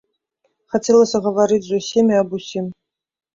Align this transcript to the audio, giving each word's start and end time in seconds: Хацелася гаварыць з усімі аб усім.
Хацелася 0.75 1.21
гаварыць 1.25 1.61
з 1.67 1.79
усімі 1.81 2.13
аб 2.23 2.29
усім. 2.39 2.65